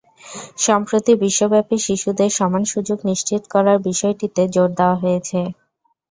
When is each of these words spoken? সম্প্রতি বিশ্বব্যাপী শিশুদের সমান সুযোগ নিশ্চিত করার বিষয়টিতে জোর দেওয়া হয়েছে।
সম্প্রতি 0.57 1.11
বিশ্বব্যাপী 1.23 1.77
শিশুদের 1.85 2.29
সমান 2.31 2.63
সুযোগ 2.65 2.97
নিশ্চিত 3.09 3.41
করার 3.53 3.77
বিষয়টিতে 3.87 4.41
জোর 4.47 4.69
দেওয়া 4.77 4.97
হয়েছে। 5.03 5.39